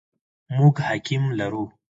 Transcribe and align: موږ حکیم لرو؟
موږ 0.57 0.75
حکیم 0.87 1.23
لرو؟ 1.39 1.63